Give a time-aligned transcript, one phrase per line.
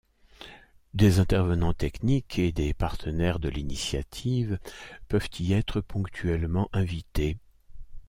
[0.95, 4.57] Des intervenants techniques et des partenaires de l’Initiative
[5.07, 7.37] peuvent y être ponctuellement invités.